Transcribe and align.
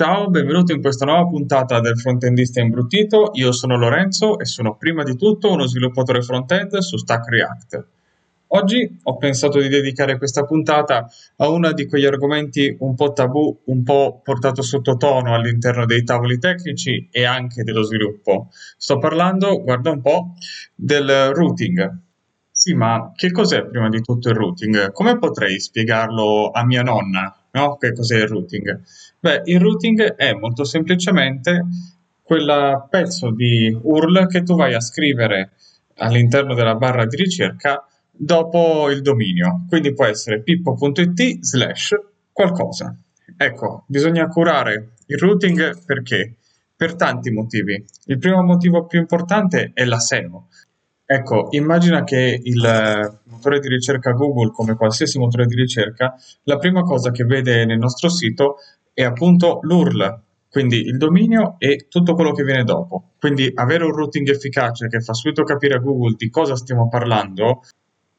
Ciao, 0.00 0.30
benvenuto 0.30 0.72
in 0.72 0.80
questa 0.80 1.04
nuova 1.04 1.26
puntata 1.26 1.80
del 1.80 1.98
Frontendista 1.98 2.60
Imbruttito. 2.60 3.30
Io 3.32 3.50
sono 3.50 3.76
Lorenzo 3.76 4.38
e 4.38 4.44
sono 4.44 4.76
prima 4.76 5.02
di 5.02 5.16
tutto 5.16 5.50
uno 5.50 5.66
sviluppatore 5.66 6.22
frontend 6.22 6.76
su 6.76 6.96
Stack 6.96 7.28
React. 7.28 7.86
Oggi 8.46 8.96
ho 9.02 9.16
pensato 9.16 9.58
di 9.58 9.66
dedicare 9.66 10.16
questa 10.16 10.44
puntata 10.44 11.08
a 11.38 11.48
uno 11.48 11.72
di 11.72 11.88
quegli 11.88 12.04
argomenti 12.04 12.76
un 12.78 12.94
po' 12.94 13.12
tabù, 13.12 13.62
un 13.64 13.82
po' 13.82 14.20
portato 14.22 14.62
sottotono 14.62 15.34
all'interno 15.34 15.84
dei 15.84 16.04
tavoli 16.04 16.38
tecnici 16.38 17.08
e 17.10 17.24
anche 17.24 17.64
dello 17.64 17.82
sviluppo. 17.82 18.50
Sto 18.76 18.98
parlando, 18.98 19.60
guarda 19.64 19.90
un 19.90 20.00
po', 20.00 20.34
del 20.76 21.32
routing. 21.34 22.02
Sì, 22.52 22.72
ma 22.72 23.10
che 23.16 23.32
cos'è 23.32 23.66
prima 23.66 23.88
di 23.88 24.00
tutto 24.00 24.28
il 24.28 24.36
routing? 24.36 24.92
Come 24.92 25.18
potrei 25.18 25.58
spiegarlo 25.58 26.52
a 26.52 26.64
mia 26.64 26.82
nonna? 26.82 27.34
No? 27.58 27.76
Che 27.76 27.92
cos'è 27.92 28.16
il 28.16 28.28
routing? 28.28 28.82
Beh, 29.18 29.42
il 29.46 29.60
routing 29.60 30.14
è 30.14 30.32
molto 30.32 30.64
semplicemente 30.64 31.64
quel 32.22 32.86
pezzo 32.90 33.30
di 33.32 33.76
URL 33.82 34.26
che 34.28 34.42
tu 34.42 34.54
vai 34.54 34.74
a 34.74 34.80
scrivere 34.80 35.52
all'interno 35.96 36.54
della 36.54 36.74
barra 36.74 37.06
di 37.06 37.16
ricerca 37.16 37.84
dopo 38.10 38.90
il 38.90 39.02
dominio. 39.02 39.64
Quindi 39.68 39.94
può 39.94 40.04
essere 40.04 40.42
pippo.it 40.42 41.38
slash 41.40 41.94
qualcosa. 42.32 42.96
Ecco, 43.36 43.84
bisogna 43.86 44.26
curare 44.28 44.90
il 45.06 45.18
routing 45.18 45.84
perché? 45.84 46.34
Per 46.76 46.94
tanti 46.94 47.30
motivi. 47.30 47.84
Il 48.06 48.18
primo 48.18 48.42
motivo 48.42 48.86
più 48.86 49.00
importante 49.00 49.72
è 49.74 49.84
la 49.84 49.98
SEO. 49.98 50.46
Ecco, 51.10 51.46
immagina 51.52 52.04
che 52.04 52.38
il 52.42 53.20
motore 53.24 53.60
di 53.60 53.68
ricerca 53.68 54.12
Google, 54.12 54.50
come 54.50 54.74
qualsiasi 54.74 55.18
motore 55.18 55.46
di 55.46 55.54
ricerca, 55.54 56.14
la 56.42 56.58
prima 56.58 56.82
cosa 56.82 57.10
che 57.10 57.24
vede 57.24 57.64
nel 57.64 57.78
nostro 57.78 58.10
sito 58.10 58.56
è 58.92 59.04
appunto 59.04 59.60
l'URL, 59.62 60.20
quindi 60.50 60.80
il 60.80 60.98
dominio 60.98 61.54
e 61.56 61.86
tutto 61.88 62.12
quello 62.12 62.32
che 62.32 62.42
viene 62.42 62.62
dopo. 62.62 63.12
Quindi 63.18 63.50
avere 63.54 63.84
un 63.84 63.92
routing 63.92 64.28
efficace 64.28 64.88
che 64.88 65.00
fa 65.00 65.14
subito 65.14 65.44
capire 65.44 65.76
a 65.76 65.78
Google 65.78 66.14
di 66.14 66.28
cosa 66.28 66.56
stiamo 66.56 66.90
parlando 66.90 67.62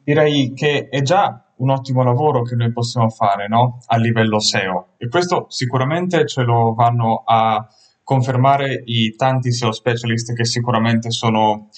direi 0.04 0.54
che 0.56 0.88
è 0.90 1.04
già 1.04 1.46
un 1.58 1.70
ottimo 1.70 2.04
lavoro 2.04 2.42
che 2.42 2.56
noi 2.56 2.72
possiamo 2.72 3.10
fare 3.10 3.48
no? 3.48 3.78
a 3.86 3.98
livello 3.98 4.40
SEO 4.40 4.94
e 4.98 5.08
questo 5.08 5.46
sicuramente 5.50 6.26
ce 6.26 6.42
lo 6.42 6.74
vanno 6.74 7.22
a 7.24 7.68
confermare 8.02 8.82
i 8.86 9.14
tanti 9.16 9.52
SEO 9.52 9.72
specialist 9.72 10.34
che 10.34 10.46
sicuramente 10.46 11.12
sono 11.12 11.70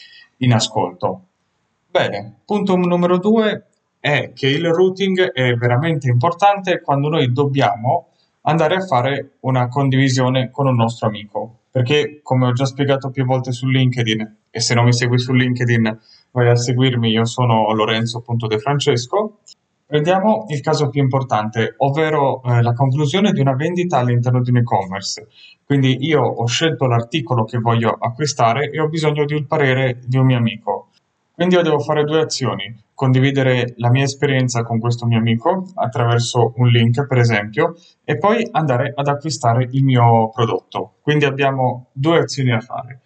in 0.41 0.53
ascolto. 0.53 1.21
Bene, 1.89 2.41
punto 2.45 2.75
numero 2.75 3.17
due 3.17 3.67
è 3.99 4.31
che 4.33 4.47
il 4.47 4.65
routing 4.71 5.31
è 5.31 5.53
veramente 5.53 6.07
importante 6.07 6.81
quando 6.81 7.09
noi 7.09 7.31
dobbiamo 7.31 8.09
andare 8.41 8.75
a 8.75 8.85
fare 8.85 9.33
una 9.41 9.67
condivisione 9.67 10.49
con 10.51 10.67
un 10.67 10.75
nostro 10.75 11.07
amico 11.07 11.57
perché 11.71 12.19
come 12.21 12.47
ho 12.47 12.51
già 12.51 12.65
spiegato 12.65 13.09
più 13.11 13.23
volte 13.23 13.51
su 13.53 13.65
LinkedIn 13.67 14.37
e 14.49 14.59
se 14.59 14.73
non 14.73 14.83
mi 14.83 14.93
segui 14.93 15.17
su 15.17 15.31
LinkedIn 15.31 15.99
vai 16.31 16.49
a 16.49 16.55
seguirmi, 16.55 17.09
io 17.09 17.25
sono 17.25 17.71
Lorenzo.defrancesco. 17.73 19.39
Prendiamo 19.91 20.45
il 20.47 20.61
caso 20.61 20.87
più 20.87 21.01
importante, 21.01 21.73
ovvero 21.79 22.41
eh, 22.43 22.61
la 22.61 22.71
conclusione 22.71 23.33
di 23.33 23.41
una 23.41 23.55
vendita 23.55 23.97
all'interno 23.97 24.41
di 24.41 24.49
un 24.49 24.55
e-commerce. 24.59 25.27
Quindi 25.65 25.97
io 26.05 26.21
ho 26.21 26.45
scelto 26.45 26.85
l'articolo 26.85 27.43
che 27.43 27.57
voglio 27.57 27.89
acquistare 27.99 28.69
e 28.69 28.79
ho 28.79 28.87
bisogno 28.87 29.25
di 29.25 29.33
un 29.33 29.45
parere 29.47 29.99
di 30.05 30.15
un 30.15 30.27
mio 30.27 30.37
amico. 30.37 30.91
Quindi 31.33 31.55
io 31.55 31.61
devo 31.61 31.79
fare 31.79 32.05
due 32.05 32.21
azioni, 32.21 32.73
condividere 32.93 33.73
la 33.79 33.89
mia 33.89 34.05
esperienza 34.05 34.63
con 34.63 34.79
questo 34.79 35.05
mio 35.05 35.17
amico 35.17 35.65
attraverso 35.75 36.53
un 36.55 36.69
link, 36.69 37.05
per 37.05 37.17
esempio, 37.17 37.75
e 38.05 38.17
poi 38.17 38.47
andare 38.51 38.93
ad 38.95 39.09
acquistare 39.09 39.67
il 39.71 39.83
mio 39.83 40.29
prodotto. 40.29 40.99
Quindi 41.01 41.25
abbiamo 41.25 41.87
due 41.91 42.19
azioni 42.19 42.51
da 42.51 42.61
fare. 42.61 43.01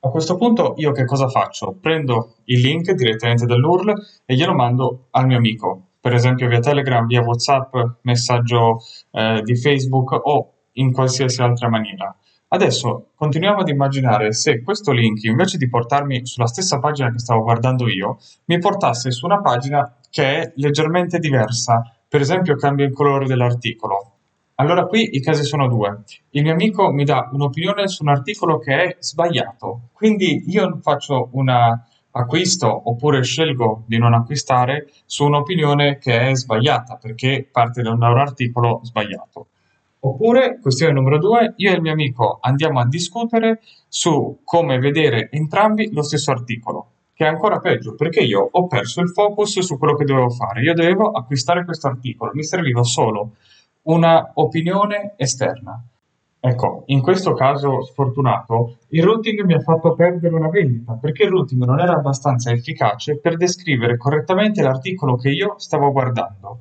A 0.00 0.08
questo 0.08 0.36
punto 0.36 0.72
io 0.78 0.92
che 0.92 1.04
cosa 1.04 1.28
faccio? 1.28 1.76
Prendo 1.78 2.36
il 2.44 2.60
link 2.60 2.92
direttamente 2.92 3.44
dall'URL 3.44 3.92
e 4.24 4.34
glielo 4.34 4.54
mando 4.54 5.08
al 5.10 5.26
mio 5.26 5.36
amico, 5.36 5.85
per 6.06 6.14
esempio 6.14 6.46
via 6.46 6.60
Telegram, 6.60 7.04
via 7.04 7.20
WhatsApp, 7.20 7.74
messaggio 8.02 8.78
eh, 9.10 9.40
di 9.42 9.56
Facebook 9.56 10.12
o 10.12 10.52
in 10.74 10.92
qualsiasi 10.92 11.42
altra 11.42 11.68
maniera. 11.68 12.14
Adesso 12.46 13.08
continuiamo 13.16 13.58
ad 13.58 13.68
immaginare 13.68 14.32
se 14.32 14.62
questo 14.62 14.92
link, 14.92 15.24
invece 15.24 15.58
di 15.58 15.68
portarmi 15.68 16.24
sulla 16.24 16.46
stessa 16.46 16.78
pagina 16.78 17.10
che 17.10 17.18
stavo 17.18 17.42
guardando 17.42 17.88
io, 17.88 18.18
mi 18.44 18.56
portasse 18.60 19.10
su 19.10 19.26
una 19.26 19.40
pagina 19.40 19.96
che 20.08 20.42
è 20.42 20.52
leggermente 20.54 21.18
diversa, 21.18 21.82
per 22.08 22.20
esempio 22.20 22.54
cambia 22.54 22.86
il 22.86 22.92
colore 22.92 23.26
dell'articolo. 23.26 24.12
Allora 24.58 24.86
qui 24.86 25.16
i 25.16 25.20
casi 25.20 25.42
sono 25.42 25.66
due. 25.66 26.04
Il 26.30 26.44
mio 26.44 26.52
amico 26.52 26.92
mi 26.92 27.02
dà 27.02 27.30
un'opinione 27.32 27.88
su 27.88 28.04
un 28.04 28.10
articolo 28.10 28.58
che 28.60 28.74
è 28.76 28.96
sbagliato, 29.00 29.88
quindi 29.92 30.44
io 30.46 30.78
faccio 30.82 31.30
un 31.32 31.48
acquisto 32.16 32.88
oppure 32.88 33.22
scelgo 33.22 33.84
di 33.86 33.98
non 33.98 34.14
acquistare 34.14 34.88
su 35.04 35.24
un'opinione 35.24 35.98
che 35.98 36.28
è 36.28 36.34
sbagliata 36.34 36.96
perché 36.96 37.48
parte 37.50 37.82
da 37.82 37.90
un 37.90 38.02
articolo 38.02 38.80
sbagliato. 38.82 39.48
Oppure, 40.00 40.58
questione 40.60 40.92
numero 40.92 41.18
due, 41.18 41.54
io 41.56 41.70
e 41.70 41.74
il 41.74 41.80
mio 41.80 41.92
amico 41.92 42.38
andiamo 42.40 42.80
a 42.80 42.86
discutere 42.86 43.60
su 43.88 44.40
come 44.44 44.78
vedere 44.78 45.28
entrambi 45.30 45.92
lo 45.92 46.02
stesso 46.02 46.30
articolo, 46.30 46.90
che 47.12 47.24
è 47.24 47.28
ancora 47.28 47.58
peggio 47.58 47.94
perché 47.94 48.20
io 48.20 48.48
ho 48.50 48.66
perso 48.66 49.00
il 49.00 49.10
focus 49.10 49.60
su 49.60 49.78
quello 49.78 49.94
che 49.94 50.04
dovevo 50.04 50.30
fare. 50.30 50.60
Io 50.62 50.74
dovevo 50.74 51.10
acquistare 51.10 51.64
questo 51.64 51.88
articolo, 51.88 52.30
mi 52.34 52.44
serviva 52.44 52.82
solo 52.82 53.32
una 53.82 54.30
opinione 54.34 55.14
esterna. 55.16 55.82
Ecco, 56.46 56.84
in 56.86 57.00
questo 57.00 57.32
caso 57.32 57.82
sfortunato, 57.82 58.76
il 58.90 59.02
routing 59.02 59.42
mi 59.42 59.54
ha 59.54 59.58
fatto 59.58 59.94
perdere 59.94 60.32
una 60.32 60.48
vendita 60.48 60.92
perché 60.92 61.24
il 61.24 61.30
routing 61.30 61.64
non 61.64 61.80
era 61.80 61.94
abbastanza 61.94 62.52
efficace 62.52 63.18
per 63.18 63.36
descrivere 63.36 63.96
correttamente 63.96 64.62
l'articolo 64.62 65.16
che 65.16 65.30
io 65.30 65.54
stavo 65.58 65.90
guardando. 65.90 66.60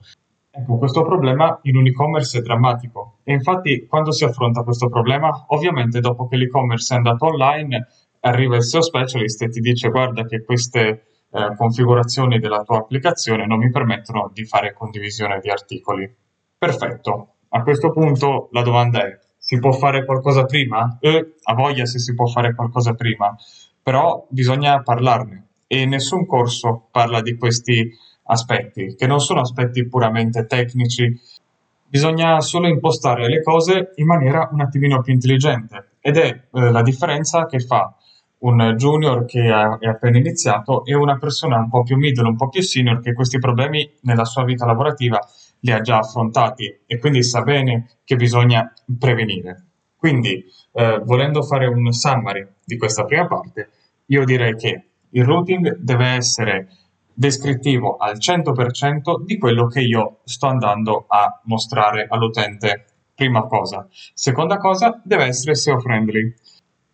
Ecco, 0.50 0.78
questo 0.78 1.04
problema 1.04 1.60
in 1.64 1.78
un 1.78 1.86
e-commerce 1.86 2.40
è 2.40 2.42
drammatico 2.42 3.18
e 3.24 3.34
infatti 3.34 3.86
quando 3.86 4.12
si 4.12 4.24
affronta 4.24 4.64
questo 4.64 4.90
problema, 4.90 5.46
ovviamente 5.50 6.00
dopo 6.00 6.28
che 6.28 6.38
l'e-commerce 6.38 6.96
è 6.96 6.98
andato 6.98 7.28
online, 7.28 7.88
arriva 8.22 8.56
il 8.56 8.64
SEO 8.64 8.82
specialist 8.82 9.44
e 9.44 9.50
ti 9.50 9.60
dice 9.60 9.90
guarda 9.90 10.26
che 10.26 10.44
queste 10.44 11.04
eh, 11.30 11.56
configurazioni 11.56 12.40
della 12.40 12.64
tua 12.64 12.78
applicazione 12.78 13.46
non 13.46 13.60
mi 13.60 13.70
permettono 13.70 14.32
di 14.34 14.46
fare 14.46 14.74
condivisione 14.74 15.40
di 15.40 15.52
articoli. 15.52 16.12
Perfetto, 16.58 17.34
a 17.50 17.62
questo 17.62 17.92
punto 17.92 18.50
la 18.52 18.64
domanda 18.64 19.06
è, 19.06 19.20
si 19.46 19.60
può 19.60 19.72
fare 19.74 20.06
qualcosa 20.06 20.46
prima? 20.46 20.98
Eh, 21.00 21.36
a 21.44 21.54
voglia 21.54 21.86
se 21.86 22.00
si 22.00 22.16
può 22.16 22.26
fare 22.26 22.56
qualcosa 22.56 22.96
prima, 22.96 23.38
però 23.82 24.26
bisogna 24.28 24.82
parlarne. 24.82 25.50
E 25.68 25.86
nessun 25.86 26.26
corso 26.26 26.88
parla 26.90 27.22
di 27.22 27.38
questi 27.38 27.96
aspetti, 28.24 28.96
che 28.96 29.06
non 29.06 29.20
sono 29.20 29.42
aspetti 29.42 29.88
puramente 29.88 30.48
tecnici, 30.48 31.16
bisogna 31.88 32.42
solo 32.42 32.68
impostare 32.68 33.30
le 33.30 33.44
cose 33.44 33.92
in 33.98 34.08
maniera 34.08 34.50
un 34.52 34.62
attimino 34.62 35.02
più 35.02 35.14
intelligente. 35.14 35.90
Ed 36.00 36.18
è 36.18 36.26
eh, 36.26 36.72
la 36.72 36.82
differenza 36.82 37.46
che 37.46 37.60
fa 37.60 37.94
un 38.40 38.74
junior 38.76 39.26
che 39.26 39.44
è 39.44 39.88
appena 39.88 40.18
iniziato 40.18 40.84
e 40.86 40.96
una 40.96 41.20
persona 41.20 41.58
un 41.58 41.70
po' 41.70 41.84
più 41.84 41.98
middle, 41.98 42.28
un 42.28 42.36
po' 42.36 42.50
più 42.50 42.64
senior 42.64 43.00
che 43.00 43.14
questi 43.14 43.38
problemi 43.38 43.88
nella 44.02 44.26
sua 44.26 44.44
vita 44.44 44.66
lavorativa 44.66 45.20
li 45.66 45.72
ha 45.72 45.82
già 45.82 45.98
affrontati 45.98 46.82
e 46.86 47.00
quindi 47.00 47.24
sa 47.24 47.42
bene 47.42 47.98
che 48.04 48.16
bisogna 48.16 48.72
prevenire. 49.00 49.66
Quindi, 49.98 50.46
eh, 50.74 51.02
volendo 51.04 51.42
fare 51.42 51.66
un 51.66 51.92
summary 51.92 52.48
di 52.64 52.78
questa 52.78 53.04
prima 53.06 53.26
parte, 53.26 53.70
io 54.06 54.24
direi 54.24 54.56
che 54.56 54.84
il 55.10 55.26
routing 55.26 55.78
deve 55.78 56.06
essere 56.10 56.68
descrittivo 57.12 57.98
al 57.98 58.18
100% 58.20 59.24
di 59.26 59.40
quello 59.40 59.66
che 59.66 59.82
io 59.82 60.20
sto 60.26 60.46
andando 60.46 61.06
a 61.08 61.42
mostrare 61.46 62.06
all'utente. 62.08 62.86
Prima 63.16 63.48
cosa. 63.48 63.88
Seconda 64.14 64.58
cosa, 64.58 65.02
deve 65.04 65.24
essere 65.24 65.56
SEO 65.56 65.80
friendly. 65.80 66.34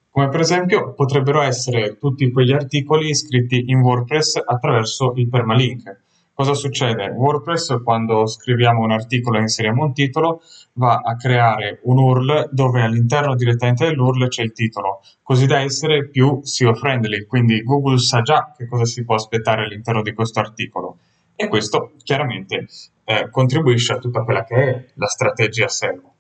Come 0.10 0.30
per 0.30 0.40
esempio 0.40 0.94
potrebbero 0.94 1.42
essere 1.42 1.98
tutti 1.98 2.32
quegli 2.32 2.54
articoli 2.54 3.14
scritti 3.16 3.66
in 3.68 3.80
WordPress 3.80 4.40
attraverso 4.46 5.14
il 5.16 5.28
permalink. 5.28 6.00
Cosa 6.34 6.54
succede? 6.54 7.10
WordPress 7.10 7.84
quando 7.84 8.26
scriviamo 8.26 8.82
un 8.82 8.92
articolo 8.92 9.38
e 9.38 9.42
inseriamo 9.42 9.84
un 9.84 9.94
titolo 9.94 10.42
va 10.74 11.02
a 11.04 11.16
creare 11.16 11.80
un 11.84 11.98
URL 11.98 12.50
dove 12.52 12.82
all'interno 12.82 13.36
direttamente 13.36 13.86
dell'URL 13.86 14.28
c'è 14.28 14.42
il 14.42 14.54
titolo, 14.54 15.02
così 15.22 15.46
da 15.46 15.60
essere 15.60 16.08
più 16.08 16.40
SEO 16.42 16.74
friendly, 16.74 17.26
quindi 17.26 17.62
Google 17.62 17.98
sa 17.98 18.22
già 18.22 18.54
che 18.58 18.66
cosa 18.66 18.86
si 18.86 19.04
può 19.04 19.16
aspettare 19.16 19.64
all'interno 19.64 20.02
di 20.02 20.14
questo 20.14 20.40
articolo 20.40 20.98
e 21.36 21.48
questo 21.48 21.94
chiaramente 22.04 22.68
eh, 23.04 23.30
contribuisce 23.30 23.94
a 23.94 23.98
tutta 23.98 24.24
quella 24.24 24.44
che 24.44 24.56
è 24.56 24.86
la 24.96 25.08
strategia 25.08 25.68
SEO. 25.68 26.14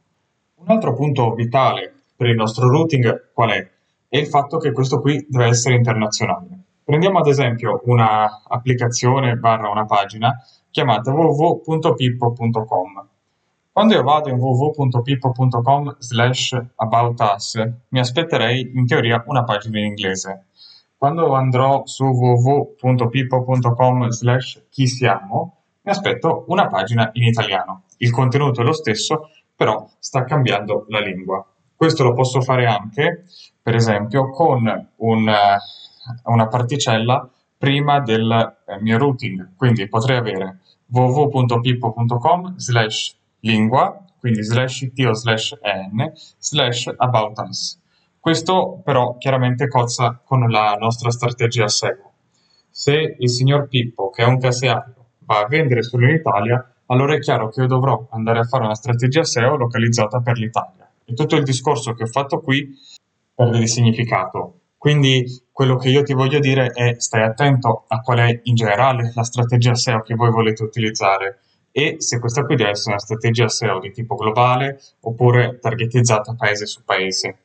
Un 0.56 0.68
altro 0.68 0.94
punto 0.94 1.34
vitale 1.34 1.94
per 2.16 2.28
il 2.28 2.36
nostro 2.36 2.68
routing 2.68 3.32
qual 3.34 3.52
è? 3.52 3.70
È 4.08 4.18
il 4.18 4.28
fatto 4.28 4.58
che 4.58 4.72
questo 4.74 5.00
qui 5.00 5.26
deve 5.28 5.48
essere 5.48 5.76
internazionale. 5.76 6.51
Prendiamo 6.92 7.20
ad 7.20 7.28
esempio 7.28 7.80
un'applicazione 7.86 9.38
barra 9.38 9.70
una 9.70 9.86
pagina 9.86 10.44
chiamata 10.70 11.14
www.pippo.com 11.14 13.08
Quando 13.72 13.94
io 13.94 14.04
vado 14.04 14.28
in 14.28 14.38
www.pippo.com 14.38 15.96
slash 16.00 16.62
about 16.76 17.18
us, 17.22 17.56
mi 17.88 18.00
aspetterei 18.00 18.74
in 18.76 18.86
teoria 18.86 19.24
una 19.28 19.46
pagina 19.46 19.80
in 19.80 19.86
inglese. 19.86 20.48
Quando 20.98 21.34
andrò 21.34 21.84
su 21.86 22.04
www.pippo.com 22.04 24.10
slash 24.10 24.66
chi 24.70 24.86
siamo, 24.86 25.60
mi 25.84 25.92
aspetto 25.92 26.44
una 26.48 26.68
pagina 26.68 27.10
in 27.14 27.24
italiano. 27.24 27.84
Il 28.00 28.12
contenuto 28.12 28.60
è 28.60 28.66
lo 28.66 28.74
stesso, 28.74 29.30
però 29.56 29.88
sta 29.98 30.26
cambiando 30.26 30.84
la 30.90 31.00
lingua. 31.00 31.42
Questo 31.74 32.04
lo 32.04 32.12
posso 32.12 32.42
fare 32.42 32.66
anche, 32.66 33.24
per 33.62 33.76
esempio, 33.76 34.30
con 34.30 34.90
un, 34.98 35.30
eh, 35.30 35.58
una 36.26 36.48
particella 36.48 37.30
prima 37.58 38.00
del 38.00 38.56
eh, 38.66 38.82
mio 38.82 38.98
routing. 38.98 39.56
Quindi 39.56 39.88
potrei 39.88 40.18
avere 40.18 40.60
www.pippo.com 40.88 42.58
slash 42.58 43.16
lingua, 43.42 44.04
quindi 44.20 44.44
slash 44.44 44.82
it 44.82 45.12
slash 45.14 45.58
en, 45.62 46.12
slash 46.38 46.92
about 46.98 47.38
us. 47.48 47.80
Questo 48.20 48.82
però 48.84 49.18
chiaramente 49.18 49.68
cozza 49.68 50.20
con 50.24 50.50
la 50.50 50.76
nostra 50.80 51.10
strategia 51.10 51.68
SEO. 51.68 52.12
Se 52.70 53.16
il 53.18 53.30
signor 53.30 53.68
Pippo, 53.68 54.10
che 54.10 54.24
è 54.24 54.26
un 54.26 54.40
caseario, 54.40 55.06
va 55.20 55.40
a 55.40 55.48
vendere 55.48 55.82
solo 55.82 56.08
in 56.08 56.16
Italia, 56.16 56.74
allora 56.86 57.16
è 57.16 57.20
chiaro 57.20 57.50
che 57.50 57.62
io 57.62 57.68
dovrò 57.68 58.08
andare 58.12 58.40
a 58.40 58.44
fare 58.44 58.66
una 58.66 58.76
strategia 58.76 59.24
SEO 59.24 59.56
localizzata 59.56 60.20
per 60.20 60.38
l'Italia. 60.38 60.90
E 61.06 61.14
tutto 61.14 61.36
il 61.36 61.44
discorso 61.44 61.94
che 61.94 62.04
ho 62.04 62.08
fatto 62.08 62.42
qui 62.42 62.76
perde 63.34 63.60
di 63.60 63.68
significato. 63.68 64.60
Quindi 64.78 65.26
quello 65.62 65.76
che 65.76 65.90
io 65.90 66.02
ti 66.02 66.14
voglio 66.14 66.40
dire 66.40 66.72
è 66.74 66.96
stai 66.98 67.22
attento 67.22 67.84
a 67.88 68.00
qual 68.00 68.18
è 68.18 68.40
in 68.46 68.56
generale 68.56 69.12
la 69.14 69.22
strategia 69.22 69.76
SEO 69.76 70.02
che 70.02 70.16
voi 70.16 70.32
volete 70.32 70.64
utilizzare 70.64 71.42
e 71.72 71.98
se 72.00 72.18
questa 72.18 72.46
qui 72.46 72.56
deve 72.56 72.72
essere 72.72 72.94
una 72.94 73.00
strategia 73.00 73.48
SEO 73.48 73.78
di 73.78 73.92
tipo 73.92 74.16
globale 74.16 74.80
oppure 75.02 75.60
targetizzata 75.60 76.34
paese 76.34 76.66
su 76.66 76.84
paese. 76.84 77.38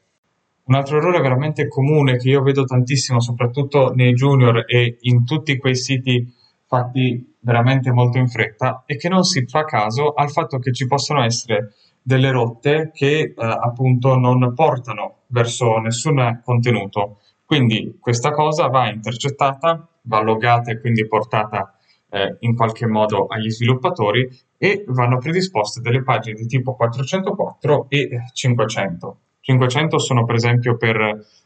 Un 0.64 0.76
altro 0.76 0.96
errore 0.96 1.20
veramente 1.20 1.68
comune 1.68 2.16
che 2.16 2.30
io 2.30 2.40
vedo 2.40 2.64
tantissimo, 2.64 3.20
soprattutto 3.20 3.92
nei 3.94 4.14
junior 4.14 4.64
e 4.66 4.96
in 5.00 5.26
tutti 5.26 5.58
quei 5.58 5.76
siti 5.76 6.32
fatti 6.66 7.36
veramente 7.40 7.92
molto 7.92 8.16
in 8.16 8.28
fretta 8.28 8.84
e 8.86 8.96
che 8.96 9.10
non 9.10 9.24
si 9.24 9.44
fa 9.46 9.66
caso 9.66 10.14
al 10.14 10.30
fatto 10.30 10.58
che 10.58 10.72
ci 10.72 10.86
possono 10.86 11.22
essere 11.22 11.74
delle 12.00 12.30
rotte 12.30 12.92
che 12.94 13.18
eh, 13.18 13.34
appunto 13.36 14.16
non 14.16 14.54
portano 14.54 15.24
verso 15.26 15.76
nessun 15.80 16.40
contenuto. 16.42 17.18
Quindi 17.46 17.96
questa 18.00 18.32
cosa 18.32 18.66
va 18.66 18.90
intercettata, 18.90 19.88
va 20.02 20.20
loggata 20.20 20.72
e 20.72 20.81
quindi 20.81 21.06
portata 21.06 21.78
eh, 22.10 22.37
in 22.40 22.56
qualche 22.56 22.87
modo 22.87 23.26
agli 23.26 23.50
sviluppatori 23.50 24.28
e 24.58 24.84
vanno 24.88 25.19
predisposte 25.19 25.81
delle 25.81 26.02
pagine 26.02 26.37
di 26.37 26.46
tipo 26.46 26.75
404 26.75 27.87
e 27.88 28.08
500. 28.32 29.19
500 29.40 29.98
sono 30.00 30.25
per 30.25 30.34
esempio 30.34 30.76
per 30.76 30.96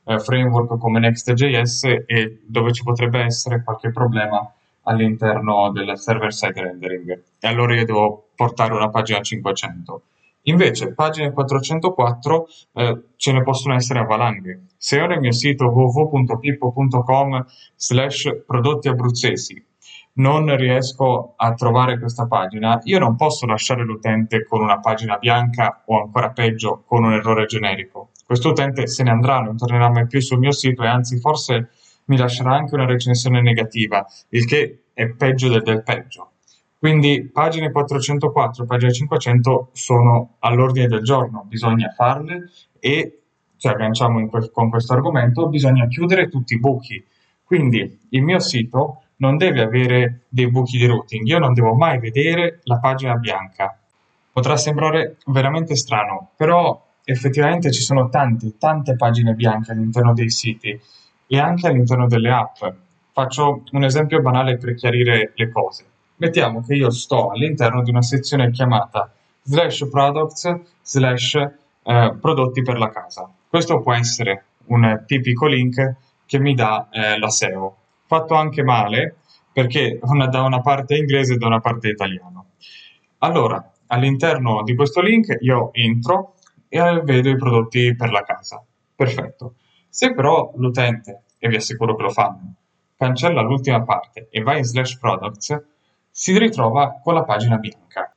eh, 0.05 0.19
framework 0.21 0.79
come 0.79 1.01
Next.js 1.01 1.85
e 2.07 2.41
dove 2.47 2.73
ci 2.73 2.83
potrebbe 2.83 3.21
essere 3.21 3.63
qualche 3.63 3.91
problema 3.91 4.51
all'interno 4.85 5.71
del 5.71 5.99
server-side 5.99 6.63
rendering 6.63 7.23
e 7.39 7.47
allora 7.47 7.75
io 7.75 7.85
devo 7.85 8.29
portare 8.35 8.73
una 8.73 8.89
pagina 8.89 9.21
500. 9.21 10.03
Invece, 10.45 10.95
pagine 10.95 11.33
404 11.33 12.47
eh, 12.75 13.03
ce 13.17 13.33
ne 13.33 13.43
possono 13.43 13.75
essere 13.75 13.99
a 13.99 14.05
valanghe. 14.05 14.67
Se 14.77 14.97
io 14.97 15.07
nel 15.07 15.21
mio 15.21 15.33
sito 15.33 15.67
www.pippo.com 15.67 17.45
slash 17.77 18.43
prodotti 18.47 18.89
abruzzesi 18.89 19.63
non 20.13 20.55
riesco 20.57 21.35
a 21.37 21.55
trovare 21.55 21.99
questa 21.99 22.27
pagina, 22.27 22.81
io 22.85 22.99
non 22.99 23.17
posso 23.17 23.47
lasciare 23.47 23.85
l'utente 23.85 24.45
con 24.45 24.61
una 24.61 24.81
pagina 24.81 25.17
bianca 25.17 25.83
o 25.87 26.03
ancora 26.03 26.31
peggio 26.31 26.83
con 26.87 27.05
un 27.05 27.13
errore 27.13 27.47
generico. 27.47 28.11
Questo 28.25 28.51
utente 28.51 28.87
se 28.87 29.03
ne 29.03 29.11
andrà, 29.11 29.41
non 29.41 29.57
tornerà 29.57 29.91
mai 29.91 30.07
più 30.07 30.21
sul 30.21 30.39
mio 30.39 30.53
sito 30.53 30.83
e 30.83 30.89
anzi 30.89 31.19
forse 31.19 31.71
mi 32.07 32.17
lascerà 32.17 32.55
anche 32.55 32.75
una 32.75 32.87
recensione 32.87 33.41
negativa, 33.41 34.05
il 34.31 34.45
che 34.47 34.85
è 34.93 35.09
peggio 35.09 35.49
del, 35.49 35.63
del 35.63 35.83
peggio. 35.83 36.33
Quindi 36.81 37.29
pagine 37.31 37.71
404, 37.71 38.65
pagine 38.65 38.91
500 38.91 39.69
sono 39.73 40.37
all'ordine 40.39 40.87
del 40.87 41.03
giorno, 41.03 41.45
bisogna 41.47 41.91
farle 41.91 42.51
e 42.79 43.19
ci 43.59 43.69
agganciamo 43.69 44.27
que- 44.31 44.51
con 44.51 44.71
questo 44.71 44.95
argomento, 44.95 45.47
bisogna 45.49 45.87
chiudere 45.89 46.31
tutti 46.31 46.55
i 46.55 46.59
buchi. 46.59 47.05
Quindi 47.45 47.99
il 48.09 48.23
mio 48.23 48.39
sito 48.39 49.03
non 49.17 49.37
deve 49.37 49.61
avere 49.61 50.21
dei 50.31 50.49
buchi 50.51 50.79
di 50.79 50.87
routing, 50.87 51.27
io 51.27 51.39
non 51.39 51.53
devo 51.53 51.75
mai 51.75 51.99
vedere 51.99 52.61
la 52.63 52.79
pagina 52.79 53.17
bianca. 53.17 53.79
Potrà 54.33 54.57
sembrare 54.57 55.19
veramente 55.27 55.77
strano, 55.77 56.31
però 56.35 56.83
effettivamente 57.05 57.71
ci 57.73 57.83
sono 57.83 58.09
tante, 58.09 58.57
tante 58.57 58.97
pagine 58.97 59.35
bianche 59.35 59.73
all'interno 59.73 60.15
dei 60.15 60.31
siti 60.31 60.81
e 61.27 61.39
anche 61.39 61.67
all'interno 61.67 62.07
delle 62.07 62.31
app. 62.31 62.57
Faccio 63.13 63.65
un 63.73 63.85
esempio 63.85 64.23
banale 64.23 64.57
per 64.57 64.75
chiarire 64.77 65.33
le 65.35 65.51
cose. 65.51 65.85
Mettiamo 66.21 66.63
che 66.63 66.75
io 66.75 66.91
sto 66.91 67.31
all'interno 67.31 67.83
di 67.83 67.89
una 67.89 68.03
sezione 68.03 68.51
chiamata 68.51 69.11
slash 69.43 69.89
products 69.89 70.55
slash 70.83 71.35
eh, 71.35 72.17
prodotti 72.21 72.61
per 72.61 72.77
la 72.77 72.91
casa. 72.91 73.27
Questo 73.49 73.81
può 73.81 73.95
essere 73.95 74.45
un 74.67 75.03
tipico 75.07 75.47
link 75.47 75.95
che 76.27 76.39
mi 76.39 76.55
dà 76.55 76.89
eh, 76.91 77.19
la 77.19 77.31
SEO 77.31 77.75
fatto 78.05 78.35
anche 78.35 78.63
male 78.63 79.17
perché 79.51 79.99
una, 80.03 80.27
da 80.27 80.43
una 80.43 80.61
parte 80.61 80.95
inglese 80.95 81.35
e 81.35 81.37
da 81.39 81.47
una 81.47 81.61
parte 81.61 81.89
italiano. 81.89 82.45
Allora, 83.19 83.73
all'interno 83.87 84.63
di 84.63 84.75
questo 84.75 85.01
link 85.01 85.39
io 85.41 85.73
entro 85.73 86.35
e 86.69 87.01
vedo 87.03 87.31
i 87.31 87.37
prodotti 87.37 87.97
per 87.97 88.11
la 88.11 88.25
casa. 88.25 88.63
Perfetto. 88.95 89.55
Se 89.89 90.13
però 90.13 90.53
l'utente, 90.57 91.23
e 91.39 91.49
vi 91.49 91.57
assicuro 91.57 91.97
che 91.97 92.03
lo 92.03 92.11
fanno, 92.11 92.57
cancella 92.95 93.41
l'ultima 93.41 93.83
parte 93.85 94.29
e 94.31 94.43
va 94.43 94.59
in 94.59 94.65
slash 94.65 94.99
products, 94.99 95.59
si 96.11 96.37
ritrova 96.37 97.01
con 97.03 97.15
la 97.15 97.25
pagina 97.25 97.57
bianca. 97.57 98.15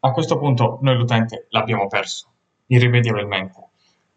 A 0.00 0.10
questo 0.12 0.38
punto 0.38 0.78
noi 0.82 0.96
l'utente 0.96 1.46
l'abbiamo 1.50 1.86
perso, 1.86 2.28
irrimediabilmente 2.66 3.68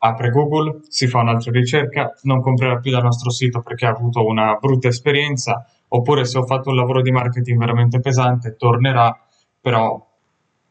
apre 0.05 0.29
Google, 0.29 0.81
si 0.89 1.07
fa 1.07 1.19
un'altra 1.19 1.51
ricerca, 1.51 2.13
non 2.23 2.41
comprerà 2.41 2.77
più 2.77 2.91
dal 2.91 3.03
nostro 3.03 3.29
sito 3.29 3.61
perché 3.61 3.85
ha 3.85 3.91
avuto 3.91 4.25
una 4.25 4.55
brutta 4.55 4.89
esperienza, 4.89 5.65
oppure 5.87 6.25
se 6.25 6.37
ho 6.37 6.45
fatto 6.45 6.69
un 6.69 6.75
lavoro 6.75 7.01
di 7.01 7.11
marketing 7.11 7.57
veramente 7.57 7.99
pesante, 8.01 8.57
tornerà, 8.57 9.17
però 9.61 10.05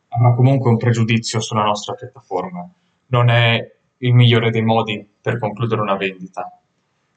avrà 0.08 0.34
comunque 0.34 0.70
un 0.70 0.76
pregiudizio 0.76 1.40
sulla 1.40 1.64
nostra 1.64 1.94
piattaforma. 1.94 2.68
Non 3.06 3.30
è 3.30 3.72
il 3.98 4.14
migliore 4.14 4.50
dei 4.50 4.62
modi 4.62 5.06
per 5.20 5.38
concludere 5.38 5.80
una 5.80 5.96
vendita. 5.96 6.58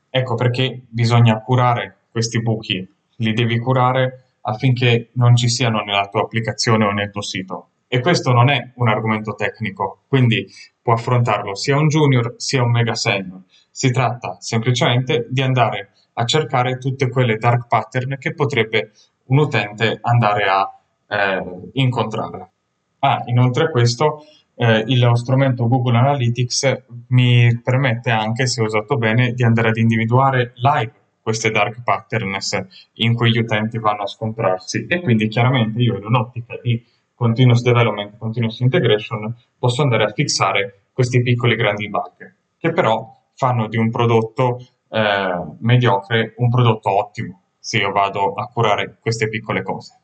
Ecco 0.10 0.36
perché 0.36 0.84
bisogna 0.88 1.42
curare 1.42 1.98
questi 2.12 2.42
buchi, 2.42 2.88
li 3.18 3.34
devi 3.34 3.60
curare 3.60 4.25
affinché 4.46 5.10
non 5.14 5.36
ci 5.36 5.50
siano 5.50 5.82
nella 5.82 6.08
tua 6.08 6.22
applicazione 6.22 6.86
o 6.86 6.92
nel 6.92 7.12
tuo 7.12 7.22
sito. 7.22 7.70
E 7.88 8.00
questo 8.00 8.32
non 8.32 8.50
è 8.50 8.72
un 8.76 8.88
argomento 8.88 9.36
tecnico, 9.36 10.02
quindi 10.08 10.48
può 10.82 10.94
affrontarlo 10.94 11.56
sia 11.56 11.78
un 11.78 11.88
junior 11.88 12.36
sia 12.38 12.64
un 12.64 12.72
mega 12.72 12.96
senior. 12.96 13.42
Si 13.70 13.92
tratta 13.92 14.38
semplicemente 14.40 15.28
di 15.30 15.42
andare 15.42 15.92
a 16.14 16.26
cercare 16.26 16.78
tutte 16.78 17.10
quelle 17.10 17.38
dark 17.38 17.68
pattern 17.68 18.18
che 18.18 18.34
potrebbe 18.34 18.92
un 19.26 19.40
utente 19.40 20.00
andare 20.02 20.44
a 20.44 20.80
eh, 21.08 21.70
incontrare. 21.74 22.52
Ah, 23.00 23.24
inoltre 23.26 23.70
questo, 23.70 24.26
eh, 24.56 24.84
il 24.88 25.12
strumento 25.16 25.68
Google 25.68 25.98
Analytics 25.98 26.84
mi 27.08 27.60
permette 27.62 28.10
anche, 28.12 28.48
se 28.48 28.62
usato 28.62 28.98
bene, 28.98 29.34
di 29.34 29.44
andare 29.44 29.70
ad 29.70 29.78
individuare 29.78 30.54
live 30.56 30.94
queste 31.26 31.50
dark 31.50 31.82
patterns 31.82 32.92
in 32.98 33.16
cui 33.16 33.32
gli 33.32 33.40
utenti 33.40 33.80
vanno 33.80 34.04
a 34.04 34.08
scontrarsi 34.08 34.86
e 34.88 35.02
quindi 35.02 35.28
chiaramente 35.28 35.82
io 35.82 35.98
in 35.98 36.06
un'ottica 36.06 36.60
di 36.62 36.86
continuous 37.16 37.64
development, 37.64 38.16
continuous 38.20 38.60
integration, 38.60 39.36
posso 39.58 39.82
andare 39.82 40.04
a 40.04 40.12
fissare 40.14 40.90
questi 40.94 41.24
piccoli 41.24 41.56
grandi 41.56 41.90
bug, 41.90 42.36
che 42.60 42.72
però 42.72 43.12
fanno 43.34 43.68
di 43.68 43.76
un 43.76 43.90
prodotto 43.90 44.60
eh, 44.88 45.56
mediocre 45.62 46.36
un 46.38 46.50
prodotto 46.50 46.96
ottimo, 46.96 47.42
se 47.58 47.80
io 47.80 47.92
vado 47.92 48.34
a 48.34 48.46
curare 48.46 49.00
queste 49.02 49.28
piccole 49.28 49.64
cose. 49.64 50.00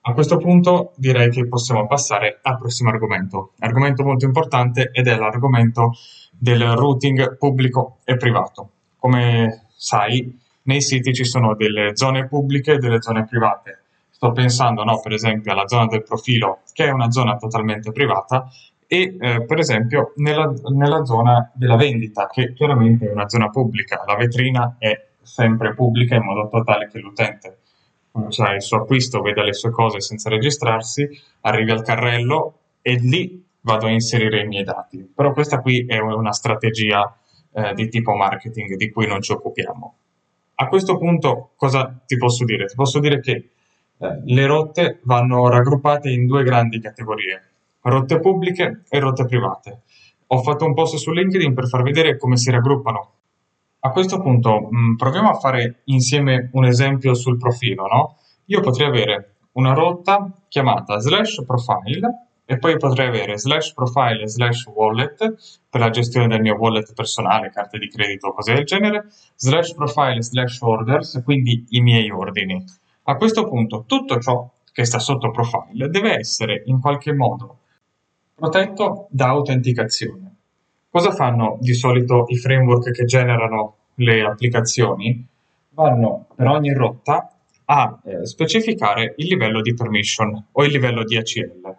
A 0.00 0.14
questo 0.14 0.38
punto 0.38 0.94
direi 0.96 1.28
che 1.28 1.46
possiamo 1.46 1.86
passare 1.86 2.38
al 2.40 2.56
prossimo 2.56 2.88
argomento, 2.88 3.52
argomento 3.58 4.02
molto 4.02 4.24
importante 4.24 4.88
ed 4.94 5.08
è 5.08 5.14
l'argomento 5.14 5.92
del 6.30 6.62
routing 6.74 7.36
pubblico 7.36 7.98
e 8.04 8.16
privato. 8.16 8.70
Come 8.96 9.65
sai, 9.76 10.38
nei 10.62 10.80
siti 10.80 11.12
ci 11.12 11.24
sono 11.24 11.54
delle 11.54 11.96
zone 11.96 12.26
pubbliche 12.26 12.72
e 12.72 12.78
delle 12.78 13.00
zone 13.00 13.24
private 13.24 13.82
Sto 14.10 14.32
pensando, 14.32 14.82
no, 14.82 14.98
per 15.00 15.12
esempio, 15.12 15.52
alla 15.52 15.68
zona 15.68 15.86
del 15.86 16.02
profilo, 16.02 16.60
che 16.72 16.86
è 16.86 16.90
una 16.90 17.10
zona 17.10 17.36
totalmente 17.36 17.92
privata, 17.92 18.48
e 18.86 19.14
eh, 19.20 19.44
per 19.44 19.58
esempio 19.58 20.12
nella, 20.16 20.50
nella, 20.72 21.04
zona 21.04 21.50
della 21.52 21.76
vendita, 21.76 22.26
che 22.26 22.54
chiaramente 22.54 23.08
è 23.08 23.12
una 23.12 23.28
zona 23.28 23.50
pubblica. 23.50 24.02
La 24.06 24.16
vetrina 24.16 24.76
è 24.78 25.08
sempre 25.20 25.74
pubblica 25.74 26.14
in 26.14 26.22
modo 26.22 26.48
tale 26.64 26.88
che 26.88 26.98
l'utente 26.98 27.58
cioè 28.28 28.54
il 28.54 28.62
suo 28.62 28.78
acquisto, 28.78 29.20
veda 29.20 29.42
le 29.42 29.52
sue 29.52 29.70
cose 29.70 30.00
senza 30.00 30.30
registrarsi, 30.30 31.08
arrivi 31.42 31.70
al 31.70 31.82
carrello 31.82 32.60
e 32.80 32.94
lì 32.94 33.44
vado 33.60 33.86
a 33.86 33.90
inserire 33.90 34.40
i 34.40 34.46
miei 34.46 34.64
dati. 34.64 35.10
Però 35.14 35.32
questa 35.32 35.60
qui 35.60 35.84
è 35.86 35.98
una 35.98 36.32
strategia 36.32 37.14
eh, 37.56 37.72
di 37.72 37.88
tipo 37.88 38.14
marketing 38.14 38.76
di 38.76 38.90
cui 38.90 39.06
non 39.06 39.22
ci 39.22 39.32
occupiamo. 39.32 39.94
A 40.56 40.68
questo 40.68 40.98
punto 40.98 41.52
cosa 41.56 41.98
ti 42.04 42.18
posso 42.18 42.44
dire? 42.44 42.66
Ti 42.66 42.74
posso 42.74 42.98
dire 42.98 43.20
che 43.20 43.48
eh, 43.96 44.20
le 44.24 44.46
rotte 44.46 45.00
vanno 45.04 45.48
raggruppate 45.48 46.10
in 46.10 46.26
due 46.26 46.42
grandi 46.42 46.78
categorie, 46.80 47.42
rotte 47.80 48.20
pubbliche 48.20 48.82
e 48.88 48.98
rotte 48.98 49.24
private. 49.24 49.80
Ho 50.28 50.42
fatto 50.42 50.66
un 50.66 50.74
post 50.74 50.96
su 50.96 51.12
LinkedIn 51.12 51.54
per 51.54 51.66
far 51.66 51.82
vedere 51.82 52.18
come 52.18 52.36
si 52.36 52.50
raggruppano. 52.50 53.12
A 53.80 53.90
questo 53.90 54.20
punto 54.20 54.68
mh, 54.70 54.78
mm, 54.78 54.96
proviamo 54.96 55.30
a 55.30 55.34
fare 55.34 55.80
insieme 55.84 56.50
un 56.52 56.66
esempio 56.66 57.14
sul 57.14 57.38
profilo, 57.38 57.86
no? 57.86 58.16
Io 58.46 58.60
potrei 58.60 58.88
avere 58.88 59.36
una 59.52 59.72
rotta 59.72 60.30
chiamata 60.48 60.98
slash 60.98 61.42
profile 61.46 62.25
e 62.48 62.58
poi 62.58 62.76
potrei 62.78 63.08
avere 63.08 63.36
slash 63.38 63.74
profile 63.74 64.26
slash 64.28 64.66
wallet 64.66 65.34
per 65.68 65.80
la 65.80 65.90
gestione 65.90 66.28
del 66.28 66.40
mio 66.40 66.54
wallet 66.54 66.94
personale, 66.94 67.50
carte 67.50 67.76
di 67.78 67.88
credito 67.88 68.28
o 68.28 68.32
cose 68.32 68.54
del 68.54 68.64
genere, 68.64 69.06
slash 69.34 69.74
profile 69.74 70.22
slash 70.22 70.60
orders, 70.60 71.20
quindi 71.24 71.66
i 71.70 71.80
miei 71.80 72.08
ordini. 72.10 72.64
A 73.02 73.16
questo 73.16 73.48
punto 73.48 73.84
tutto 73.86 74.20
ciò 74.20 74.48
che 74.72 74.84
sta 74.84 75.00
sotto 75.00 75.32
profile 75.32 75.88
deve 75.88 76.18
essere 76.18 76.62
in 76.66 76.80
qualche 76.80 77.12
modo 77.12 77.58
protetto 78.34 79.08
da 79.10 79.28
autenticazione. 79.28 80.34
Cosa 80.88 81.10
fanno 81.10 81.58
di 81.60 81.74
solito 81.74 82.26
i 82.28 82.36
framework 82.36 82.92
che 82.92 83.04
generano 83.04 83.74
le 83.94 84.22
applicazioni? 84.22 85.26
Vanno 85.70 86.26
per 86.34 86.46
ogni 86.46 86.72
rotta 86.72 87.30
a 87.64 87.98
eh, 88.04 88.24
specificare 88.24 89.14
il 89.16 89.26
livello 89.26 89.60
di 89.60 89.74
permission 89.74 90.44
o 90.52 90.64
il 90.64 90.70
livello 90.70 91.02
di 91.04 91.16
ACL. 91.16 91.76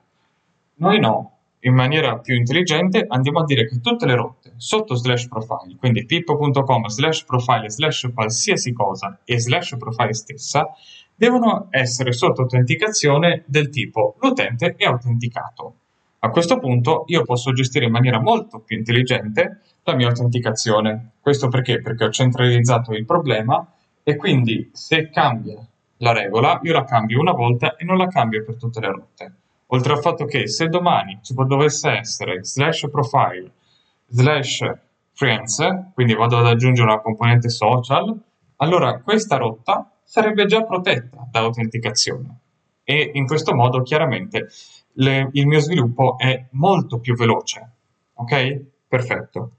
Noi 0.79 0.99
no, 0.99 1.37
in 1.61 1.73
maniera 1.73 2.19
più 2.19 2.35
intelligente 2.35 3.05
andiamo 3.07 3.39
a 3.39 3.45
dire 3.45 3.67
che 3.67 3.79
tutte 3.79 4.05
le 4.05 4.15
rotte 4.15 4.53
sotto 4.57 4.95
slash 4.95 5.27
profile, 5.27 5.75
quindi 5.77 6.05
pippo.com 6.05 6.85
slash 6.85 7.25
profile 7.25 7.69
slash 7.69 8.11
qualsiasi 8.13 8.73
cosa 8.73 9.19
e 9.25 9.39
slash 9.39 9.75
profile 9.77 10.13
stessa, 10.13 10.69
devono 11.15 11.67
essere 11.71 12.11
sotto 12.11 12.41
autenticazione 12.41 13.43
del 13.47 13.69
tipo 13.69 14.15
l'utente 14.19 14.75
è 14.77 14.85
autenticato. 14.85 15.73
A 16.19 16.29
questo 16.29 16.59
punto 16.59 17.05
io 17.07 17.23
posso 17.23 17.51
gestire 17.53 17.85
in 17.85 17.91
maniera 17.91 18.19
molto 18.19 18.59
più 18.59 18.77
intelligente 18.77 19.61
la 19.83 19.95
mia 19.95 20.09
autenticazione. 20.09 21.13
Questo 21.19 21.47
perché? 21.47 21.81
Perché 21.81 22.05
ho 22.05 22.09
centralizzato 22.09 22.93
il 22.93 23.05
problema 23.05 23.65
e 24.03 24.15
quindi 24.15 24.69
se 24.73 25.09
cambia 25.09 25.65
la 25.97 26.13
regola, 26.13 26.59
io 26.61 26.73
la 26.73 26.83
cambio 26.83 27.19
una 27.19 27.31
volta 27.31 27.75
e 27.75 27.83
non 27.83 27.97
la 27.97 28.07
cambio 28.07 28.43
per 28.43 28.57
tutte 28.57 28.79
le 28.79 28.87
rotte. 28.87 29.33
Oltre 29.67 29.93
al 29.93 29.99
fatto 29.99 30.25
che 30.25 30.47
se 30.47 30.67
domani 30.67 31.19
ci 31.21 31.33
dovesse 31.33 31.89
essere 31.89 32.43
slash 32.43 32.87
profile 32.89 33.51
slash 34.07 34.59
friends, 35.11 35.57
quindi 35.93 36.13
vado 36.13 36.37
ad 36.37 36.45
aggiungere 36.45 36.87
una 36.87 37.01
componente 37.01 37.49
social, 37.49 38.17
allora 38.57 39.01
questa 39.01 39.35
rotta 39.35 39.91
sarebbe 40.03 40.45
già 40.45 40.63
protetta 40.63 41.27
da 41.29 41.39
autenticazione. 41.39 42.39
E 42.83 43.11
in 43.13 43.25
questo 43.25 43.53
modo 43.53 43.81
chiaramente 43.81 44.47
le, 44.93 45.29
il 45.33 45.47
mio 45.47 45.59
sviluppo 45.59 46.17
è 46.17 46.45
molto 46.51 46.99
più 46.99 47.15
veloce. 47.15 47.69
Ok? 48.13 48.61
Perfetto. 48.87 49.51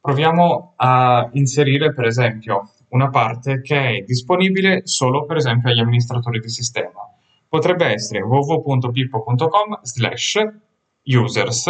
Proviamo 0.00 0.72
a 0.76 1.28
inserire 1.32 1.92
per 1.92 2.06
esempio 2.06 2.70
una 2.90 3.10
parte 3.10 3.60
che 3.60 3.98
è 3.98 4.02
disponibile 4.06 4.86
solo 4.86 5.26
per 5.26 5.36
esempio 5.36 5.68
agli 5.70 5.80
amministratori 5.80 6.40
di 6.40 6.48
sistema 6.48 7.06
potrebbe 7.48 7.86
essere 7.86 8.22
www.pippo.com 8.22 9.80
slash 9.82 10.38
users 11.04 11.66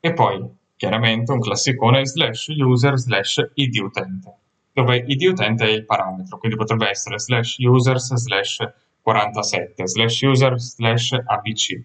e 0.00 0.12
poi 0.12 0.48
chiaramente 0.76 1.32
un 1.32 1.40
classicone 1.40 2.06
slash 2.06 2.48
user 2.48 2.98
slash 2.98 3.50
id 3.54 3.76
utente 3.76 4.34
dove 4.72 5.04
id 5.06 5.22
utente 5.22 5.64
è 5.64 5.70
il 5.70 5.84
parametro 5.84 6.38
quindi 6.38 6.56
potrebbe 6.56 6.88
essere 6.88 7.18
slash 7.18 7.56
users 7.58 8.14
slash 8.14 8.58
47 9.02 9.86
slash 9.86 10.22
user 10.22 10.60
slash 10.60 11.12
abc 11.12 11.84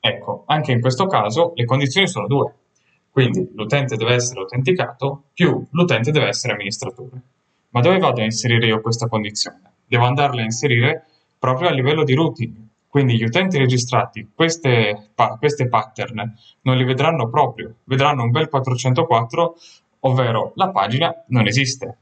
ecco 0.00 0.44
anche 0.46 0.72
in 0.72 0.80
questo 0.80 1.06
caso 1.06 1.52
le 1.54 1.64
condizioni 1.64 2.06
sono 2.06 2.26
due. 2.26 2.54
Quindi 3.10 3.50
l'utente 3.54 3.96
deve 3.96 4.12
essere 4.12 4.40
autenticato 4.40 5.30
più 5.32 5.66
l'utente 5.70 6.10
deve 6.10 6.28
essere 6.28 6.52
amministratore. 6.52 7.22
Ma 7.70 7.80
dove 7.80 7.98
vado 7.98 8.20
a 8.20 8.24
inserire 8.24 8.66
io 8.66 8.82
questa 8.82 9.08
condizione? 9.08 9.66
devo 9.86 10.04
andarla 10.04 10.40
a 10.40 10.44
inserire 10.44 11.06
proprio 11.38 11.68
a 11.68 11.72
livello 11.72 12.04
di 12.04 12.14
routing. 12.14 12.54
Quindi 12.88 13.16
gli 13.16 13.24
utenti 13.24 13.58
registrati 13.58 14.30
queste, 14.34 15.10
pa- 15.14 15.36
queste 15.38 15.68
pattern 15.68 16.34
non 16.62 16.76
li 16.76 16.84
vedranno 16.84 17.28
proprio, 17.28 17.74
vedranno 17.84 18.22
un 18.22 18.30
bel 18.30 18.48
404, 18.48 19.56
ovvero 20.00 20.52
la 20.54 20.70
pagina 20.70 21.14
non 21.28 21.46
esiste. 21.46 21.98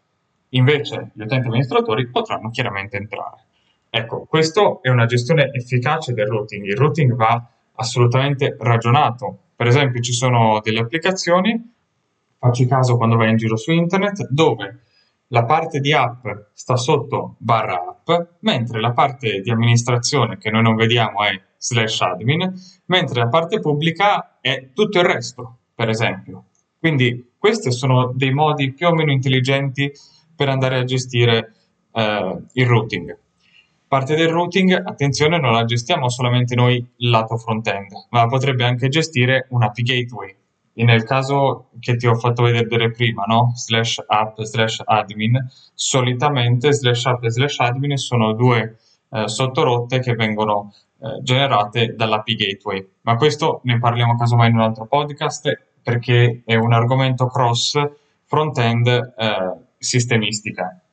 Invece 0.50 1.10
gli 1.14 1.22
utenti 1.22 1.48
amministratori 1.48 2.08
potranno 2.08 2.50
chiaramente 2.50 2.96
entrare. 2.96 3.44
Ecco, 3.90 4.24
questa 4.28 4.78
è 4.82 4.88
una 4.88 5.06
gestione 5.06 5.50
efficace 5.52 6.12
del 6.12 6.26
routing. 6.26 6.64
Il 6.64 6.76
routing 6.76 7.14
va 7.14 7.44
assolutamente 7.74 8.56
ragionato. 8.60 9.38
Per 9.56 9.66
esempio, 9.66 10.00
ci 10.00 10.12
sono 10.12 10.60
delle 10.62 10.80
applicazioni, 10.80 11.72
facci 12.38 12.66
caso 12.66 12.96
quando 12.96 13.16
vai 13.16 13.30
in 13.30 13.36
giro 13.36 13.56
su 13.56 13.72
internet, 13.72 14.28
dove 14.28 14.80
la 15.34 15.44
parte 15.44 15.80
di 15.80 15.92
app 15.92 16.24
sta 16.52 16.76
sotto 16.76 17.34
barra 17.38 17.84
app, 17.88 18.36
mentre 18.40 18.80
la 18.80 18.92
parte 18.92 19.40
di 19.40 19.50
amministrazione 19.50 20.38
che 20.38 20.48
noi 20.48 20.62
non 20.62 20.76
vediamo 20.76 21.24
è 21.24 21.38
slash 21.58 22.02
admin, 22.02 22.52
mentre 22.86 23.20
la 23.20 23.28
parte 23.28 23.58
pubblica 23.58 24.38
è 24.40 24.68
tutto 24.72 25.00
il 25.00 25.04
resto, 25.04 25.56
per 25.74 25.88
esempio. 25.88 26.44
Quindi 26.78 27.32
questi 27.36 27.72
sono 27.72 28.12
dei 28.14 28.32
modi 28.32 28.72
più 28.72 28.86
o 28.86 28.94
meno 28.94 29.10
intelligenti 29.10 29.90
per 30.36 30.48
andare 30.48 30.78
a 30.78 30.84
gestire 30.84 31.54
eh, 31.92 32.38
il 32.52 32.66
routing. 32.66 33.18
Parte 33.88 34.14
del 34.14 34.28
routing, 34.28 34.72
attenzione, 34.72 35.40
non 35.40 35.52
la 35.52 35.64
gestiamo 35.64 36.08
solamente 36.10 36.54
noi 36.54 36.84
lato 36.98 37.36
front-end, 37.36 37.90
ma 38.10 38.20
la 38.20 38.26
potrebbe 38.28 38.64
anche 38.64 38.88
gestire 38.88 39.48
un 39.50 39.64
API 39.64 39.82
gateway, 39.82 40.36
nel 40.82 41.04
caso 41.04 41.68
che 41.78 41.96
ti 41.96 42.06
ho 42.06 42.14
fatto 42.14 42.42
vedere 42.42 42.90
prima, 42.90 43.24
no? 43.26 43.52
slash 43.54 44.02
app 44.06 44.40
slash 44.40 44.82
admin, 44.84 45.38
solitamente 45.72 46.72
slash 46.72 47.06
app 47.06 47.24
slash 47.26 47.60
admin 47.60 47.96
sono 47.96 48.32
due 48.32 48.78
eh, 49.10 49.28
sottorotte 49.28 50.00
che 50.00 50.14
vengono 50.14 50.74
eh, 50.98 51.22
generate 51.22 51.94
dall'API 51.94 52.34
Gateway. 52.34 52.88
Ma 53.02 53.14
questo 53.16 53.60
ne 53.64 53.78
parliamo 53.78 54.16
casomai 54.16 54.48
in 54.48 54.56
un 54.56 54.62
altro 54.62 54.86
podcast 54.86 55.66
perché 55.82 56.42
è 56.44 56.56
un 56.56 56.72
argomento 56.72 57.26
cross 57.26 57.78
front-end 58.24 58.86
eh, 58.88 59.64
sistemistica. 59.78 60.83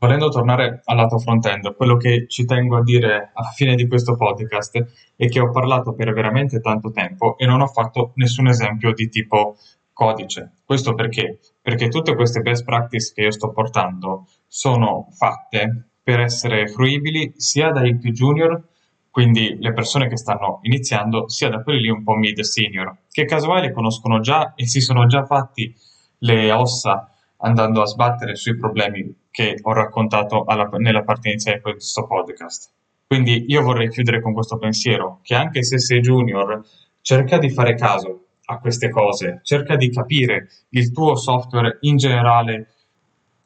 Volendo 0.00 0.28
tornare 0.28 0.80
al 0.84 0.96
lato 0.96 1.18
front-end, 1.18 1.74
quello 1.74 1.96
che 1.96 2.26
ci 2.28 2.44
tengo 2.44 2.76
a 2.76 2.84
dire 2.84 3.32
alla 3.34 3.48
fine 3.48 3.74
di 3.74 3.88
questo 3.88 4.14
podcast 4.14 5.12
è 5.16 5.28
che 5.28 5.40
ho 5.40 5.50
parlato 5.50 5.92
per 5.92 6.12
veramente 6.12 6.60
tanto 6.60 6.92
tempo 6.92 7.36
e 7.36 7.46
non 7.46 7.60
ho 7.60 7.66
fatto 7.66 8.12
nessun 8.14 8.46
esempio 8.46 8.92
di 8.92 9.08
tipo 9.08 9.56
codice. 9.92 10.52
Questo 10.64 10.94
perché? 10.94 11.40
Perché 11.60 11.88
tutte 11.88 12.14
queste 12.14 12.42
best 12.42 12.64
practice 12.64 13.12
che 13.12 13.22
io 13.22 13.32
sto 13.32 13.50
portando 13.50 14.28
sono 14.46 15.08
fatte 15.10 15.88
per 16.00 16.20
essere 16.20 16.68
fruibili 16.68 17.32
sia 17.34 17.72
dai 17.72 17.98
più 17.98 18.12
junior, 18.12 18.68
quindi 19.10 19.56
le 19.58 19.72
persone 19.72 20.06
che 20.06 20.16
stanno 20.16 20.60
iniziando, 20.62 21.28
sia 21.28 21.48
da 21.48 21.60
quelli 21.64 21.80
lì 21.80 21.90
un 21.90 22.04
po' 22.04 22.14
mid 22.14 22.38
senior, 22.38 22.98
che 23.10 23.24
casomai 23.24 23.72
conoscono 23.72 24.20
già 24.20 24.54
e 24.54 24.64
si 24.68 24.80
sono 24.80 25.06
già 25.06 25.24
fatti 25.24 25.74
le 26.18 26.52
ossa 26.52 27.10
andando 27.38 27.82
a 27.82 27.86
sbattere 27.86 28.36
sui 28.36 28.56
problemi 28.56 29.17
che 29.30 29.58
ho 29.60 29.72
raccontato 29.72 30.44
alla, 30.44 30.68
nella 30.78 31.02
parte 31.02 31.28
iniziale 31.28 31.58
di 31.58 31.62
questo 31.62 32.06
podcast. 32.06 32.70
Quindi 33.06 33.46
io 33.48 33.62
vorrei 33.62 33.88
chiudere 33.88 34.20
con 34.20 34.34
questo 34.34 34.58
pensiero, 34.58 35.20
che 35.22 35.34
anche 35.34 35.62
se 35.62 35.78
sei 35.78 36.00
junior, 36.00 36.62
cerca 37.00 37.38
di 37.38 37.48
fare 37.48 37.74
caso 37.74 38.26
a 38.46 38.58
queste 38.58 38.90
cose, 38.90 39.40
cerca 39.42 39.76
di 39.76 39.90
capire 39.90 40.48
il 40.70 40.92
tuo 40.92 41.16
software 41.16 41.78
in 41.80 41.96
generale, 41.96 42.68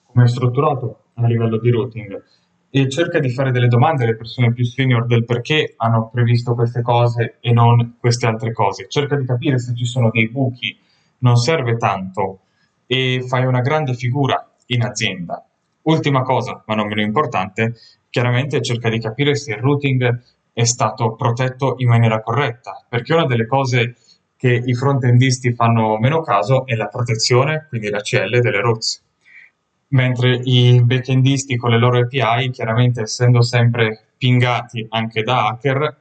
come 0.05 0.25
è 0.25 0.29
strutturato 0.29 1.05
a 1.15 1.27
livello 1.27 1.59
di 1.59 1.71
routing, 1.71 2.23
e 2.75 2.89
cerca 2.89 3.19
di 3.19 3.29
fare 3.29 3.51
delle 3.51 3.69
domande 3.69 4.05
alle 4.05 4.17
persone 4.17 4.53
più 4.53 4.65
senior 4.65 5.07
del 5.07 5.25
perché 5.25 5.75
hanno 5.77 6.09
previsto 6.09 6.55
queste 6.55 6.81
cose 6.81 7.37
e 7.41 7.53
non 7.53 7.97
queste 8.01 8.27
altre 8.27 8.53
cose. 8.53 8.87
Cerca 8.89 9.15
di 9.15 9.27
capire 9.27 9.59
se 9.59 9.75
ci 9.75 9.85
sono 9.85 10.11
dei 10.11 10.29
buchi, 10.31 10.77
non 11.19 11.37
serve 11.37 11.77
tanto 11.77 12.41
e 12.87 13.23
fai 13.29 13.45
una 13.45 13.61
grande 13.61 13.95
figura 13.95 14.51
in 14.67 14.83
azienda. 14.83 15.47
Ultima 15.83 16.23
cosa, 16.23 16.63
ma 16.67 16.75
non 16.75 16.87
meno 16.87 17.01
importante, 17.01 17.75
chiaramente 18.09 18.63
cerca 18.63 18.89
di 18.89 19.01
capire 19.01 19.35
se 19.35 19.53
il 19.53 19.59
routing 19.59 20.23
è 20.53 20.65
stato 20.65 21.15
protetto 21.15 21.75
in 21.79 21.89
maniera 21.89 22.21
corretta, 22.21 22.85
perché 22.89 23.15
una 23.15 23.27
delle 23.27 23.47
cose 23.47 23.97
che 24.37 24.63
i 24.65 24.75
frontendisti 24.75 25.55
fanno 25.55 25.99
meno 25.99 26.21
caso 26.21 26.67
è 26.67 26.75
la 26.75 26.87
protezione, 26.87 27.67
quindi 27.69 27.89
la 27.89 28.01
CL 28.01 28.41
delle 28.41 28.61
rozze. 28.61 29.01
Mentre 29.89 30.41
i 30.45 30.83
backendisti 30.83 31.57
con 31.57 31.71
le 31.71 31.79
loro 31.79 31.99
API, 31.99 32.51
chiaramente 32.51 33.03
essendo 33.03 33.43
sempre 33.43 34.09
pingati 34.17 34.87
anche 34.91 35.23
da 35.23 35.47
hacker, 35.49 35.97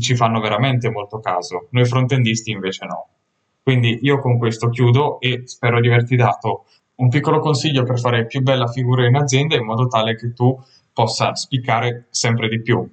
ci 0.00 0.16
fanno 0.16 0.40
veramente 0.40 0.90
molto 0.90 1.20
caso, 1.20 1.68
noi 1.70 1.84
frontendisti 1.84 2.50
invece 2.50 2.84
no. 2.86 3.08
Quindi 3.62 3.98
io 4.02 4.18
con 4.18 4.38
questo 4.38 4.70
chiudo 4.70 5.20
e 5.20 5.42
spero 5.44 5.80
di 5.80 5.88
averti 5.88 6.16
dato 6.16 6.64
un 6.98 7.08
piccolo 7.08 7.38
consiglio 7.40 7.84
per 7.84 7.98
fare 7.98 8.26
più 8.26 8.42
bella 8.42 8.66
figura 8.66 9.06
in 9.06 9.16
azienda 9.16 9.56
in 9.56 9.64
modo 9.64 9.86
tale 9.86 10.16
che 10.16 10.32
tu 10.32 10.58
possa 10.92 11.34
spiccare 11.34 12.06
sempre 12.10 12.48
di 12.48 12.60
più. 12.60 12.88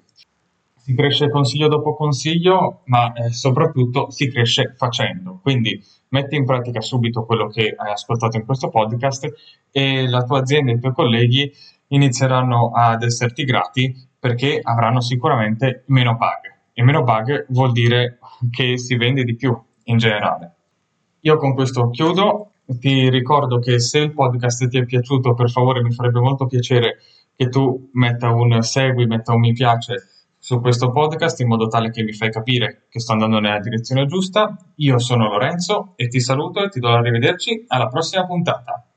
Si 0.78 0.94
cresce 0.94 1.30
consiglio 1.32 1.68
dopo 1.68 1.96
consiglio, 1.96 2.82
ma 2.86 3.12
eh, 3.14 3.32
soprattutto 3.32 4.12
si 4.12 4.30
cresce 4.30 4.76
facendo. 4.78 5.40
Quindi 5.42 5.84
metti 6.10 6.36
in 6.36 6.46
pratica 6.46 6.82
subito 6.82 7.26
quello 7.26 7.48
che 7.48 7.74
hai 7.76 7.92
ascoltato 7.92 8.38
in 8.38 8.46
questo 8.46 8.70
podcast 8.70 9.28
e 9.72 10.08
la 10.08 10.24
tua 10.24 10.40
azienda 10.40 10.72
e 10.72 10.76
i 10.76 10.80
tuoi 10.80 10.94
colleghi 10.94 11.52
inizieranno 11.88 12.72
ad 12.74 13.02
esserti 13.02 13.44
grati 13.44 14.08
perché 14.20 14.60
avranno 14.62 15.02
sicuramente 15.02 15.84
meno 15.88 16.12
bug. 16.12 16.54
E 16.74 16.84
meno 16.84 17.02
bug 17.02 17.48
vuol 17.50 17.72
dire 17.72 18.20
che 18.52 18.78
si 18.78 18.96
vende 18.98 19.24
di 19.24 19.36
più 19.36 19.60
in 19.86 19.98
generale. 19.98 20.54
Io 21.22 21.38
con 21.38 21.56
questo 21.56 21.90
chiudo, 21.90 22.45
ti 22.80 23.10
ricordo 23.10 23.60
che 23.60 23.80
se 23.80 24.00
il 24.00 24.14
podcast 24.14 24.68
ti 24.68 24.78
è 24.78 24.86
piaciuto, 24.86 25.34
per 25.34 25.50
favore 25.50 25.82
mi 25.82 25.92
farebbe 25.92 26.20
molto 26.20 26.46
piacere 26.46 26.98
che 27.36 27.50
tu 27.50 27.90
metta 27.94 28.32
un 28.32 28.62
segui, 28.62 29.06
metta 29.06 29.34
un 29.34 29.42
mi 29.42 29.54
piace 29.54 30.10
su 30.40 30.62
questo 30.62 30.92
podcast 30.92 31.40
in 31.40 31.48
modo 31.48 31.68
tale 31.68 31.90
che 31.90 32.04
mi 32.04 32.14
fai 32.14 32.30
capire 32.32 32.86
che 32.90 33.00
sto 33.00 33.14
andando 33.14 33.40
nella 33.40 33.60
direzione 33.60 34.06
giusta. 34.06 34.56
Io 34.76 35.00
sono 35.00 35.30
Lorenzo 35.30 35.94
e 35.96 36.08
ti 36.08 36.20
saluto 36.20 36.64
e 36.64 36.70
ti 36.70 36.80
do 36.80 36.90
l'arrivederci 36.90 37.66
alla 37.68 37.88
prossima 37.88 38.26
puntata. 38.26 38.88